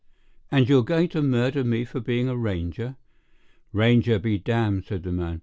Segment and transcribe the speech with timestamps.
[0.51, 2.95] "And you're going to murder me for being a ranger?"
[3.71, 5.39] "Ranger be damned!" said the man.